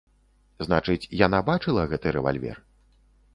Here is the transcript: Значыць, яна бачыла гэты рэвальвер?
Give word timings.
Значыць, 0.67 1.09
яна 1.19 1.39
бачыла 1.51 1.85
гэты 1.93 2.15
рэвальвер? 2.17 2.57